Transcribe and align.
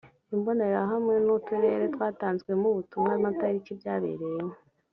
imbonerahamwe 0.35 1.15
no 1.25 1.31
uturere 1.37 1.83
twatanzwemo 1.95 2.65
ubutumwa 2.69 3.11
n 3.15 3.15
amatariki 3.19 3.71
byabereyeho 3.79 4.55